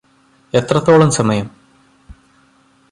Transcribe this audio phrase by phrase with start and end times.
[0.53, 1.47] എത്രത്തോളം സമയം